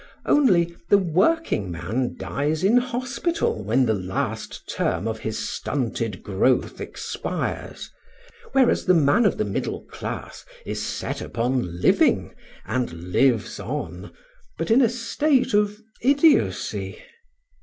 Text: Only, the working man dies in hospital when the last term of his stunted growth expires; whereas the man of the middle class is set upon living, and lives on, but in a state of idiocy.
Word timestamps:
Only, 0.25 0.75
the 0.89 0.97
working 0.97 1.69
man 1.69 2.15
dies 2.17 2.63
in 2.63 2.77
hospital 2.77 3.63
when 3.63 3.85
the 3.85 3.93
last 3.93 4.67
term 4.67 5.07
of 5.07 5.19
his 5.19 5.37
stunted 5.37 6.23
growth 6.23 6.81
expires; 6.81 7.91
whereas 8.53 8.85
the 8.85 8.95
man 8.95 9.27
of 9.27 9.37
the 9.37 9.45
middle 9.45 9.83
class 9.83 10.43
is 10.65 10.81
set 10.83 11.21
upon 11.21 11.79
living, 11.81 12.33
and 12.65 13.11
lives 13.11 13.59
on, 13.59 14.11
but 14.57 14.71
in 14.71 14.81
a 14.81 14.89
state 14.89 15.53
of 15.53 15.79
idiocy. 16.01 16.97